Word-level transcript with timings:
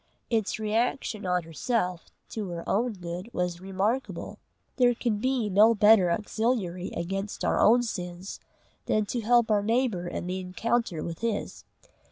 Its 0.31 0.57
reaction 0.57 1.27
on 1.27 1.43
herself 1.43 2.09
to 2.27 2.47
her 2.47 2.67
own 2.67 2.93
good 2.93 3.29
was 3.35 3.61
remarkable. 3.61 4.39
There 4.77 4.95
can 4.95 5.19
be 5.19 5.47
no 5.47 5.75
better 5.75 6.09
auxiliary 6.09 6.89
against 6.97 7.45
our 7.45 7.59
own 7.59 7.83
sins 7.83 8.39
than 8.87 9.05
to 9.05 9.21
help 9.21 9.51
our 9.51 9.61
neighbour 9.61 10.07
in 10.07 10.25
the 10.25 10.39
encounter 10.39 11.03
with 11.03 11.19
his. 11.19 11.65